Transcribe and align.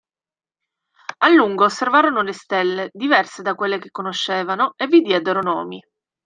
A 1.19 1.27
lungo 1.29 1.63
osservarono 1.65 2.23
le 2.23 2.33
stelle, 2.33 2.89
diverse 2.91 3.43
da 3.43 3.53
quelle 3.53 3.77
che 3.77 3.91
conoscevano, 3.91 4.73
e 4.75 4.87
vi 4.87 5.01
diedero 5.01 5.43
nomi. 5.43 5.79